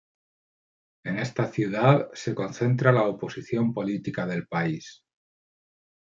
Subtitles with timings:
[1.05, 5.03] En esta ciudad se concentra la oposición política del país.